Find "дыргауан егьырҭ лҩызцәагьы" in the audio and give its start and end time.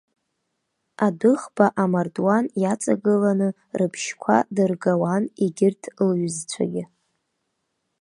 4.55-6.83